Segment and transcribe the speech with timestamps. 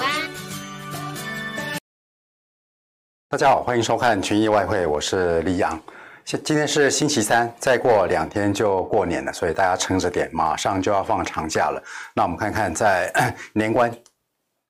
[0.00, 0.30] 安。
[3.28, 5.80] 大家好，欢迎收看群益外汇，我是李阳。
[6.24, 11.82] 今今天是星期三，再过两天就过年了，所以大家撑着点，马上就要放长假了。
[12.14, 13.12] 那我们看看在
[13.54, 13.92] 年关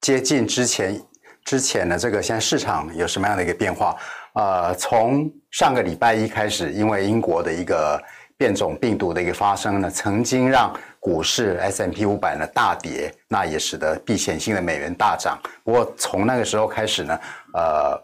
[0.00, 1.00] 接近之前，
[1.44, 3.96] 之前的这个现在市场有什么样的一个变化？
[4.36, 7.98] 呃，从上个礼拜一开始，因为英国的一个
[8.36, 10.70] 变种病毒的一个发生呢，曾经让
[11.00, 15.38] 股市 S M P 五百呢大跌，那也使得避险性的美元大涨。
[15.64, 17.18] 不过从那个时候开始呢，
[17.54, 17.98] 呃，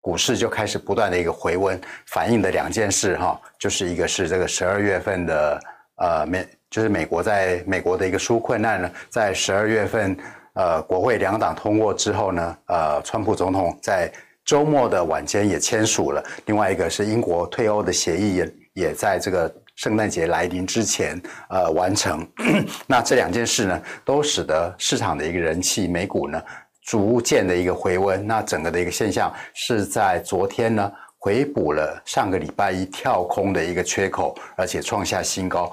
[0.00, 5.60] 股市就开始不断的一个回温，反映的两件事哈，就是一个是这个十二月份的
[5.96, 10.16] 呃美，就是美国在美国的一个纾困案呢，在十二月份
[10.54, 14.08] 呃国会两党通过之后呢，呃，川普总统在
[14.44, 16.22] 周末的晚间也签署了。
[16.46, 19.52] 另外一个是英国退欧的协议也也在这个。
[19.74, 22.24] 圣诞节来临之前，呃，完成。
[22.86, 26.40] 那这两件事呢，都使得市场的一个人气，美股呢，
[26.84, 28.24] 逐渐的一个回温。
[28.24, 35.72] 那整个的一个现象是在昨天呢，回补了上个礼拜一跳空的一个缺口，而且创下新高。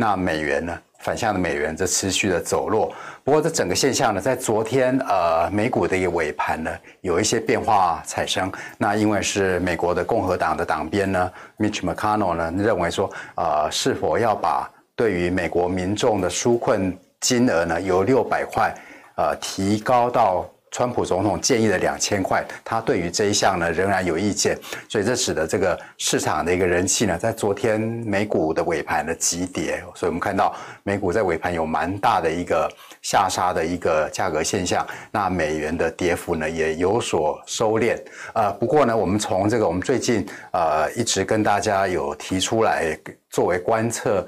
[0.00, 0.76] 那美元呢？
[1.00, 2.92] 反向的美元则持续的走弱，
[3.24, 6.70] 不过这整个现象呢，在昨天呃美股的一个尾盘呢，
[7.00, 8.52] 有一些变化产生。
[8.76, 18.74] 那因为是美国的共和党的党鞭呢，Mitch McConnell 呢认为说，呃是否要把对于美国民众的纾困金额呢，由六百块
[19.16, 20.46] 呃提高到。
[20.70, 24.56] 川普总统建议的两千块，他对于这一项呢仍然有意见，
[24.88, 30.54] 所以这使得这个市场的一个人气呢，在昨天美股的尾盘的急跌，所以我们看到
[30.84, 32.70] 美股在尾盘有蛮大的一个
[33.02, 38.00] 下杀的一个价格现象，那美元的跌幅呢也有所收敛。
[38.32, 42.96] 呃，不过呢，我们从这个我们最近呃一直跟大家有提出来
[43.28, 44.24] 作为观测。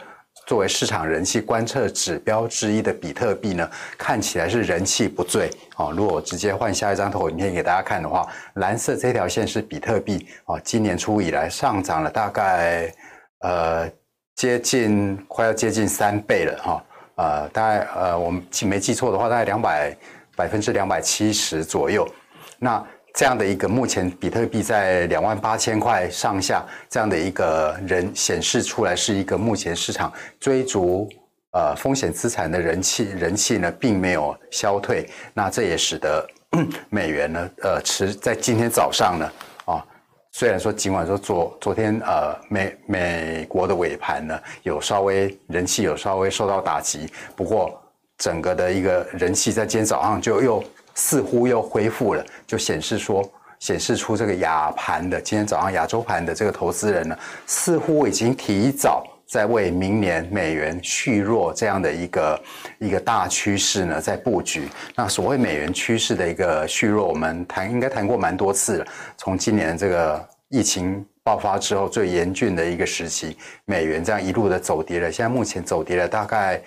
[0.47, 5.93] 作为市场人气观测指标之一的比特币呢，看起来是人气不坠哦。
[5.97, 12.93] 如果我直接换下一张投影片给大家看的话，蓝色这条线是比特币哦，今年初以来上涨了大概
[13.41, 13.89] 呃
[14.35, 16.85] 接近快要接近三倍了哈，
[17.17, 19.97] 呃大概呃我们记没记错的话，大概两百
[20.37, 22.07] 百分之两百七十左右，
[22.59, 22.85] 那。
[23.15, 31.07] 这样的一个目前比特币在两万八千块上下，这样的一个人显示出来是一个目前市场追逐
[31.53, 35.07] 呃风险资产的人气人气呢，并没有消退。
[35.35, 36.27] 那这也使得
[36.89, 39.31] 美元呢，呃，持在今天早上呢，
[39.67, 39.85] 啊，
[40.31, 47.79] 虽然说尽管说昨昨天呃美美国的尾盘呢有稍微人气有稍微受到打击，不过
[48.17, 50.65] 整个的一个人气在今天早上就又。
[50.95, 53.23] 似乎又恢复了，就显示说，
[53.59, 57.17] 显示出这个亚盘的今天早上亚洲盘的这个投资人呢，
[57.47, 62.43] 似乎已经提早在为明年美元续弱这样的一个
[62.79, 64.69] 一个大趋势呢在布局。
[64.95, 68.87] 那所谓美元趋势的一个续弱，我们谈应该谈过蛮多次了。
[69.17, 76.61] 从今年这个疫情爆发之后最严峻的一个时期，美元这样一路的走跌了，现在目前走跌了大概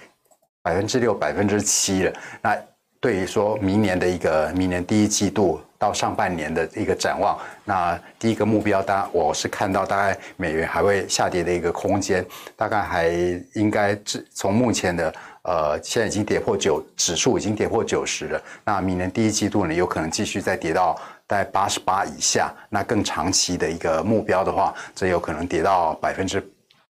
[0.64, 2.14] 百分之六、百分之七了。
[2.42, 2.58] 那
[3.06, 13.08] 对于说明年的一个明年第一季度到上半年的一个展望，那第一个目标，当然我是看到大概美元还会下跌的一个空间，大概还
[13.54, 13.96] 应该
[14.34, 15.14] 从目前的
[15.44, 26.44] 呃现在已经跌破九指数已经跌破九十了，那明年第一季度呢有可能继续再跌到在八十八以下，那更长期的一个目标的话，这有可能跌到百分之。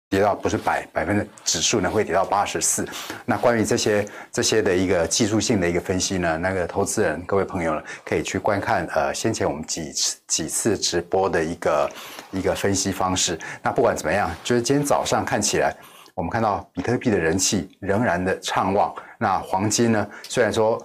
[0.09, 2.87] 跌到不是百百分之指数呢，会跌到八十四。
[3.25, 11.91] 那关于这些这些的一个技术性的一个分析呢，那个投资人各位朋友呢，可以去观看呃先前我们几次几次直播的一个
[12.31, 13.39] 一个分析方式。
[13.63, 15.75] 那不管怎么样，就是今天早上看起来，
[16.15, 18.95] 我们看到比特币的人气仍然的畅旺。
[19.19, 20.81] 那黄金呢，虽然说。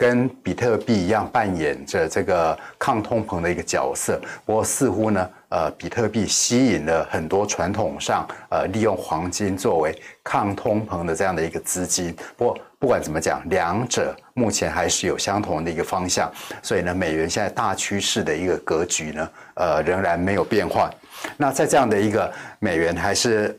[0.00, 9.94] 跟比特币一样扮演着这个抗通膨的一个角色，不过似乎呢，呃，比特币吸引了很多传统上呃利用黄金作为
[10.24, 12.16] 抗通膨的这样的一个资金。
[12.34, 16.32] 不过不管怎么讲，两者目前还是有相同的一个方向，
[16.62, 20.90] 所以呢，美元现在大趋势的一个格局呢，呃，仍然没有变换。
[21.36, 23.54] 那在这样的一个美元还是。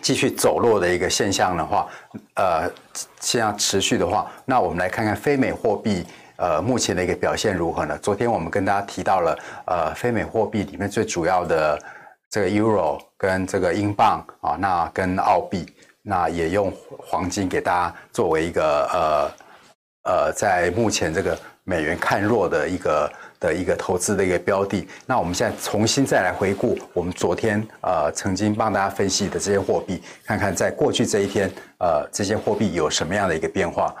[0.00, 1.86] 继续走弱的一个现象的话，
[2.34, 2.70] 呃，
[3.20, 6.04] 现象持续的话，那我们来看看非美货币，
[6.36, 7.98] 呃，目前的一个表现如何呢？
[7.98, 11.78] 昨天我们跟大家提到了，呃，非美货币里面最主要的
[12.30, 15.66] 这个 Euro 跟这个英镑啊，那跟澳币，
[16.02, 19.30] 那也用黄金给大家作为一个呃
[20.04, 21.38] 呃，在目前这个
[21.70, 23.08] 美元看弱的一个。
[23.40, 33.96] 的一个投资的一个标的，那我们现在重新再来回顾我们昨天呃曾经帮大家分析的这些货币，看看在过去这一天呃这些货币有什么样的一个变化。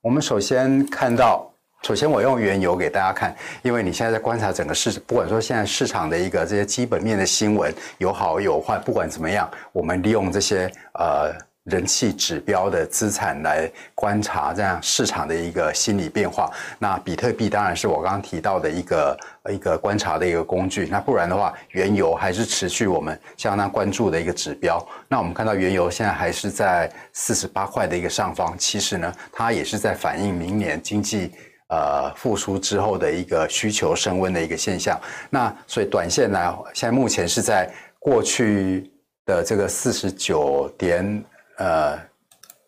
[0.00, 1.52] 我们首先看到，
[1.82, 11.34] 首先我用原油给大家看，因为你现在在观察整个市，不管说现在市场的一个这些基本面的新闻有好有坏，不管怎么样，我们利用这些呃。
[11.68, 16.50] 人气指标的资产来观察这样市场的一个心理变化。
[16.78, 19.18] 那比特币当然是我刚刚提到的一个
[19.50, 20.88] 一个观察的一个工具。
[20.90, 24.84] 那不然的话，原油还是持续我们相当关注的一个指标。
[25.08, 31.32] 那我们看到原油现在还是在四十八块的一个上方，其实呢，它也是在反映明年经济
[31.68, 34.98] 呃复苏之后的一个需求升温的一个现象。
[35.28, 38.90] 那所以短线呢，现在目前是在过去
[39.26, 41.24] 的这个四十九点。
[41.58, 41.98] 呃，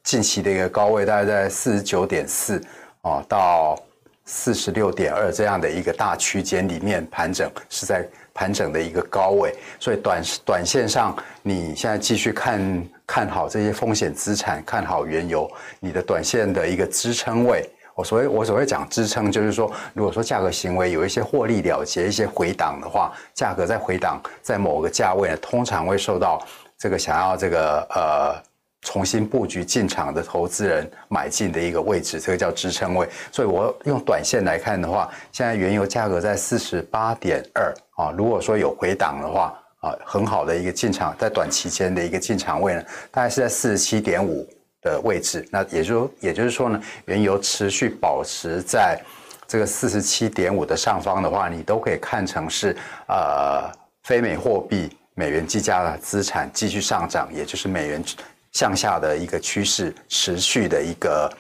[0.02, 2.60] 近期的一个高位大概在四十九点四
[3.02, 3.78] 哦，到
[4.25, 8.04] 四十六点二这样的一个大区间里面盘整，是在
[8.34, 15.48] 盘整的一个高位，所以短短线上你现在继续看看好这些风险资产，看好原油，
[15.78, 26.44] 你的短线的一个支撑位，我所谓我所谓讲支撑，就是说，如果说价格行为有一些获利了结、一些回档的话，价格在回档在某个价位呢，通常会受到
[26.76, 28.50] 这个想要这个呃。
[28.82, 33.06] 重新布局进场的投资人买进的一个位置，这个叫支撑位。
[33.31, 38.11] 所以我用短线来看的话，现在原油价格在四十八点二啊。
[38.17, 44.49] 如果说有回档的话啊，很好的一个进场，在短期间的一个进场位呢，大概是在四十七点五
[44.81, 45.47] 的位置。
[45.50, 48.99] 那也就也就是说呢，原油持续保持在
[49.47, 52.75] 这个四十七点五的上方的话，你都可以看成是
[53.09, 53.71] 呃
[54.05, 58.03] 非美货币美元计价的资产继续上涨，也就是美元。
[58.52, 61.32] 向下的一个趋势持续的一个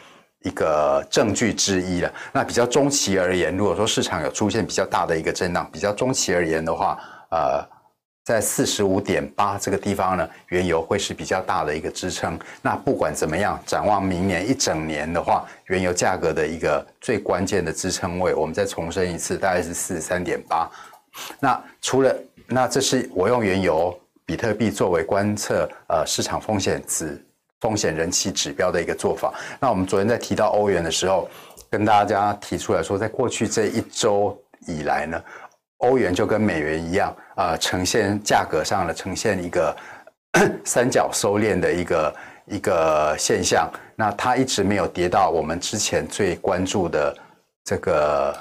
[0.44, 2.12] 一个证据之一了。
[2.32, 6.98] 那比较中期而言，如果说市场有出现比较大的一个震荡，比较中期而言的话，
[7.30, 7.62] 呃，
[8.24, 12.38] 在四十五点八这个地方呢，原油会是比较大的一个支撑。
[12.62, 20.70] 那不管怎么样，展望明年一整年的话，原油价格的一个最关键的支撑位，我们再重申一次，大概是四十三点八。
[21.40, 22.16] 那除了
[22.46, 23.99] 那这是我用原油。
[24.30, 27.20] 比特币作为观测呃市场风险指
[27.58, 29.34] 风险人气指标的一个做法。
[29.58, 31.28] 那我们昨天在提到欧元的时候，
[31.68, 35.20] 跟大家提出来说，在过去这一周以来呢，
[35.78, 39.76] 欧元就跟美元一样，呃，呈现价格上的呈现一个
[40.64, 42.16] 三角收敛的一个
[42.46, 43.68] 一个现象。
[43.96, 47.12] 那它一直没有跌到我们之前最关注的
[47.64, 48.32] 这个。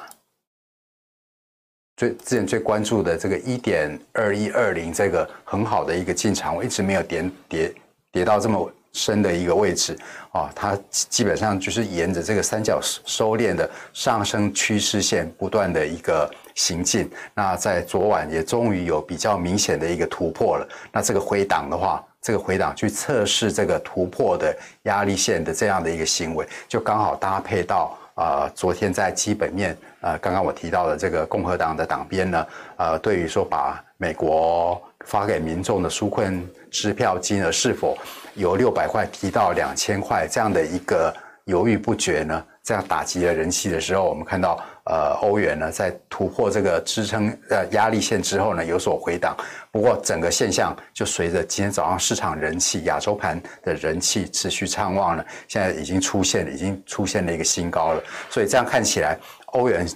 [1.99, 7.73] 最之前最关注的这个一点二一二零这个很好的一个进场，我一直没有跌跌
[8.09, 9.99] 跌到这么深的一个位置
[10.31, 17.11] 啊，它基本上就是沿着这个三角收敛的上升趋势线不断的一个行进。
[17.33, 20.65] 那在昨晚也终于有比较明显的一个突破了。
[20.93, 27.93] 那这个回档的话，这个回档去测试这个突破的压力线的这样的一个行为，就刚好搭配到。
[28.19, 32.45] 啊、昨天在基本面，呃，刚刚我提到的这个共和党的党鞭呢，
[32.75, 37.97] 呃，对于说把美国发给民众的纾困支票金额是否
[38.35, 42.43] 由六百块提到两千块这样的一个犹豫不决呢？
[42.61, 49.37] 这样打击了人气的时候，我们看到，呃，欧元呢在突破这个支撑呃压力线之后呢有所回档。
[49.71, 58.01] 不过整个现象就随着今天早上市场人气，亚洲盘的人气持续畅旺了，现在已经出现，已经出现了一个新高了。
[58.31, 59.15] 所以这样看起来，
[59.53, 59.87] 欧元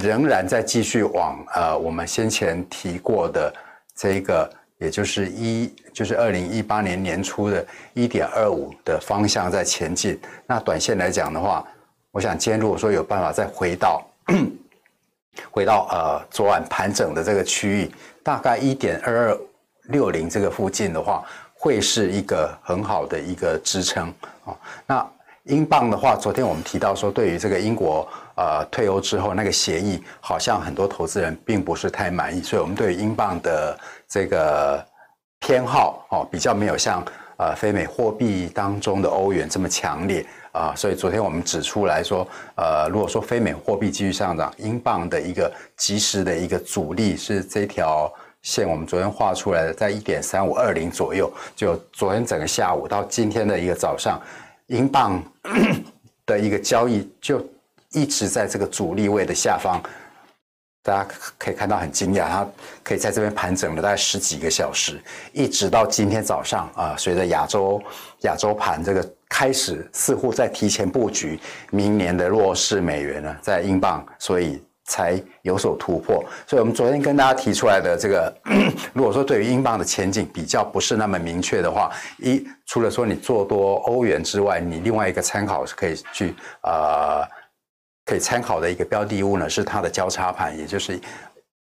[0.00, 3.52] 仍然在继续往呃我们先前提过的
[3.94, 10.18] 这个，也就是一就是二零一八年年初的一点二五的方向在前进。
[10.46, 11.62] 那短线来讲的话，
[12.10, 14.02] 我想今天如果说有办法再回到，
[15.50, 17.90] 回到呃昨晚盘整的这个区域，
[18.22, 19.38] 大概一点二二
[19.84, 21.24] 六零这个附近的话，
[21.54, 24.08] 会是一个很好的一个支撑
[24.44, 24.56] 啊。
[24.86, 25.06] 那
[25.44, 34.86] 英镑的话，昨天我们提到说，对于这个英国呃退欧之后那个协议，好像很多投资人并不是太满意，所以我们对于英镑的这个
[35.40, 37.04] 偏好哦，比较没有像
[37.42, 40.24] 呃非美货币当中的欧元这么强烈。
[40.52, 51.32] 啊，所以昨天我们指出来说，呃，如果说非美货币继续上涨，英镑的一个即时的一个阻力是这条线，我们昨天画出来的，在一点三五二零左右。
[51.56, 54.20] 就昨天整个下午到今天的一个早上，
[54.66, 55.22] 英镑
[56.26, 57.42] 的一个交易就
[57.92, 59.82] 一直在这个阻力位的下方。
[60.82, 61.08] 大家
[61.38, 62.46] 可以看到很惊讶，它
[62.82, 65.00] 可以在这边盘整了大概十几个小时，
[65.32, 67.82] 一直到今天早上啊，随着亚洲
[68.22, 69.08] 亚洲盘这个。
[69.34, 76.22] 开始似乎在提前布局明年的弱势美元呢，在英镑，所以才有所突破。
[76.46, 78.36] 所以，我们昨天跟大家提出来的这个，
[78.92, 87.26] 如果说对于英镑的前景比较不是那么明确的话，一除了说你做多欧元之外，你另外一个参考是可以去呃
[88.04, 91.00] 可以参考的一个标的物呢，是它的交叉盘，也就是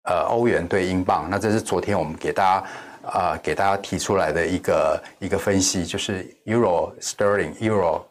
[0.03, 1.27] 呃欧元对英镑。
[1.29, 2.67] 那这是昨天我们给大家。
[3.03, 8.03] 啊、给大家提出来的一个一个分析，就是 Euro Sterling Euro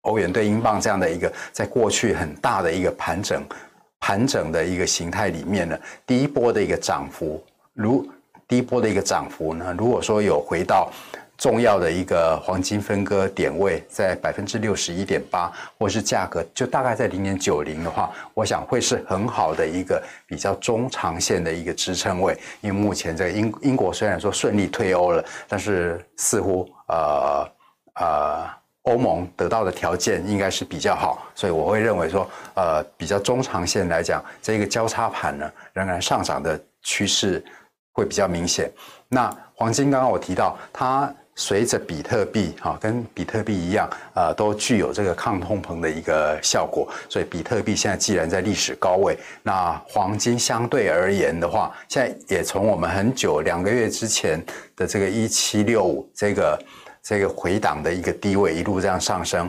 [0.00, 3.46] 欧元对英镑这样的一个，在过去很大的一个盘整
[4.00, 7.40] 盘整的一个形态里面呢，第一波的一个涨幅，
[7.72, 8.04] 如
[8.48, 10.90] 第一波的一个涨幅呢，如果说有回到。
[11.38, 22.34] 重要的一个黄金分割点位在百分之六十一点八，或是价格就大概在零点九零的话，我想会是很好的一个比较中长线的一个支撑位。
[22.62, 27.46] 因为目前这个英英国虽然说顺利退欧了，但是似乎呃
[27.96, 28.46] 呃
[28.84, 37.44] 欧盟得到的条件应该是比较好，所以我会认为说呃比较中长线来讲，这个交叉盘呢仍然上涨的趋势
[37.92, 38.72] 会比较明显。
[39.08, 41.14] 那黄金刚刚我提到它。
[41.38, 46.88] 随着比特币哈，跟比特币一样，呃，都具有这个抗通膨的一个效果。
[47.10, 54.42] 所以比特币现在既然在历史高位，那黄金相对而言的话，现在也从我们很久两个月之前
[54.74, 56.58] 的这个一七六五这个
[57.02, 59.48] 这个回档的一个低位一路这样上升。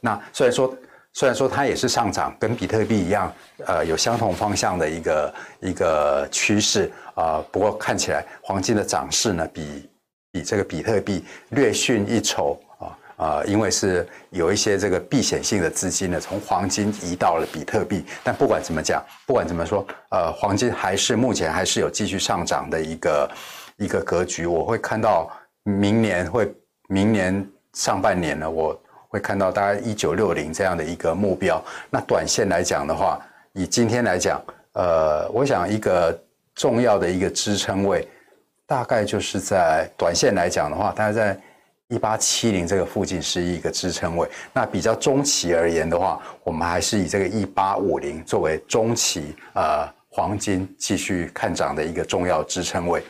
[0.00, 0.74] 那虽然说
[1.12, 3.30] 虽然说它也是上涨，跟比特币一样，
[3.66, 9.86] 呃，有相同方向的一个一个趋势啊，不过看起来黄金的涨势呢比。
[10.36, 18.04] 比这个比特币略逊一筹啊啊，因为是有一些这个避险性的资金呢，从黄金移到了比特币。
[18.22, 23.30] 但不管怎么讲，不管怎么说，呃，黄金还是目前还是有继续上涨的一个
[23.78, 24.44] 一个格局。
[24.44, 25.30] 我会看到
[25.62, 26.54] 明年会
[26.88, 28.78] 明年上半年呢，我
[29.08, 31.64] 会看到大概一九六零这样的一个目标。
[31.88, 33.18] 那短线来讲的话，
[33.54, 34.38] 以今天来讲，
[34.74, 36.22] 呃，我想一个
[36.54, 38.06] 重要的一个支撑位。
[38.66, 41.40] 大概就是在短线来讲的话，大概在
[41.88, 44.28] 一八七零这个附近是一个支撑位。
[44.52, 53.04] 那比较中期而言的话，我们还是以这个一八五零作为中期呃黄金继续看涨的一个重要支撑位。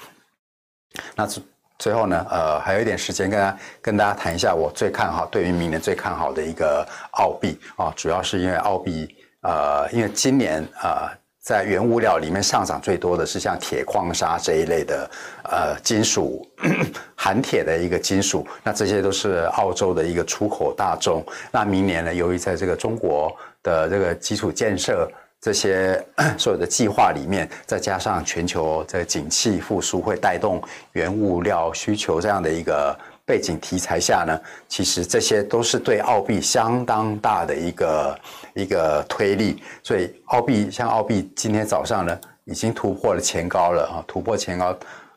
[1.15, 1.43] 那最
[1.79, 9.09] 最后呢，呃，还有一点时间跟大家跟大家谈一下我最看好对于明年最看好的一个澳币啊，主要是因为澳币
[9.41, 11.11] 呃，因为今年呃。
[11.47, 15.09] 在原物料里面上涨最多的是像铁矿砂这一类的
[15.45, 16.45] 呃金属，
[17.15, 21.25] 含铁的一个金属，那这些都是澳洲的一个出口大宗。
[21.53, 25.09] 那明年呢，由于在这个中国的这个基础建设
[25.41, 26.05] 这些
[26.37, 30.61] 所有的计划里面，再加上全球这个景气复苏，会带动
[30.95, 32.99] 原物料需求这样的一个。
[33.26, 38.21] 背景题材下呢，其实这些都是对澳币相当大的一个
[38.54, 44.66] 一个推力，所以澳币像澳币今天早上呢，已经突破了前高了啊，突破前高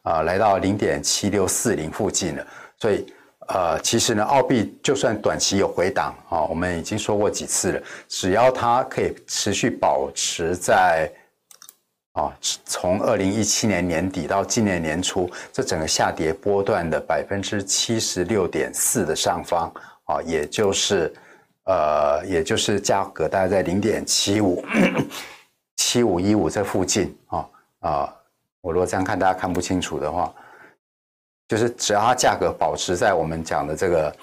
[0.01, 2.47] 啊、呃，来到零点七六四零附近了。
[2.79, 3.05] 所以
[3.47, 11.07] 呃，其实呢，澳币就算短期有回档啊，我们已经说过几次了，只要它可以持续保持在。
[12.19, 12.35] 啊，
[12.65, 19.71] 从二零一七年年底到今年年初，这整个下跌波段的百分之七十六点四的上方
[20.03, 21.13] 啊，也就是
[21.63, 24.61] 呃，也就是价格大概在零点七五
[25.77, 27.47] 七五一五这附近啊
[27.79, 28.13] 啊，
[28.59, 30.33] 我如果这样看大家看不清楚的话，
[31.47, 34.13] 就是只要它价格保持在我们讲的这个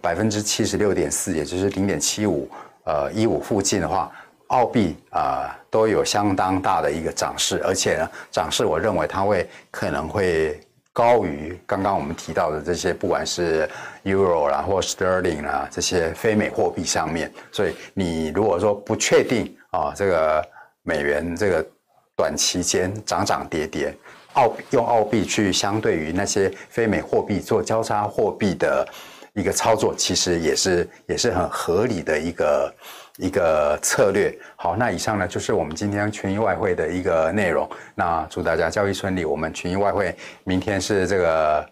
[0.00, 2.48] 百分之七十六点四，也就是零点七五
[2.84, 4.12] 呃一五附近的话。
[4.52, 10.60] 澳币啊、都有相当大的一个涨势，而且呢，涨势我认为它会可能会
[10.92, 13.66] 高于刚刚我们提到的这些，不管是
[14.04, 17.32] Euro 啦或 Sterling 啦这些非美货币上面。
[17.50, 20.46] 所以你如果说不确定啊、这个
[20.82, 21.66] 美元这个
[22.14, 23.94] 短期间涨涨跌跌，
[24.34, 28.86] 澳用澳币去相对于那些非美货币做交叉货币的
[29.32, 32.70] 一个操作，其实也是也是很合理的一个。
[33.18, 34.36] 一个策略。
[34.56, 37.68] 好，那以上呢就是我们今天群益外汇的一个内容。
[37.94, 39.24] 那祝大家交易顺利。
[39.24, 40.14] 我们群益外汇
[40.44, 41.68] 明天是这个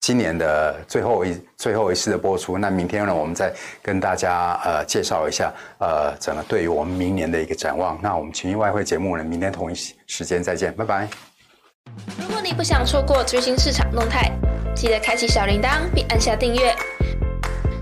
[0.00, 2.58] 今年的最后一最后一次的播出。
[2.58, 3.52] 那明天呢，我们再
[3.82, 7.98] 跟大家呃介绍一下呃整个对于我们明年的一个展望。
[8.02, 9.74] 那我们群益外汇节目呢，明天同一
[10.06, 11.08] 时间再见，拜拜。
[12.18, 14.30] 如果你不想错过最新市场动态，
[14.74, 16.74] 记得开启小铃铛并按下订阅。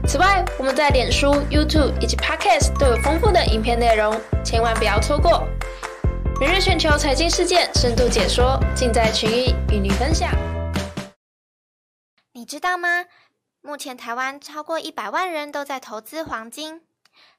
[0.04, 5.46] 此外，我们在脸书、YouTube 以及 Podcast 都有丰富的影片内容，千万不要错过。
[6.40, 10.30] 每日全球财经事件深度解说，尽在群益与你分享。
[12.32, 13.06] 你知道吗？
[13.60, 16.82] 目前台湾超过一百万人都在投资黄金，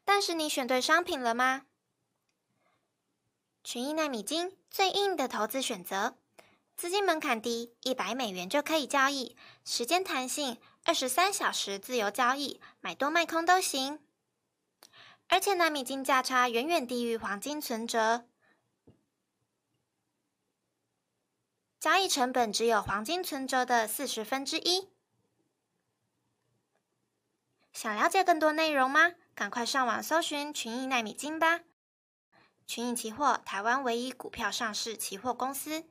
[0.05, 1.63] 但是你选对商品了吗？
[3.63, 6.15] 群益奈米金最硬的投资选择，
[6.75, 13.99] 资金门槛低，一百美元就可以交易，时间弹性，二十三小时自由交易，买多卖空都行。
[15.27, 18.25] 而且奈米金价差远远低于黄金存折，
[21.79, 24.89] 交易成本只有黄金存折的四十分之一。
[27.71, 29.13] 想了解更多内容吗？
[29.33, 31.61] 赶快上网搜寻群益奈米金吧！
[32.67, 35.85] 群益期货，台湾唯一股票上市期货公司。